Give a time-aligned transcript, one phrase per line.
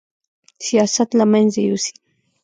[0.65, 1.93] سیاست له منځه یوسي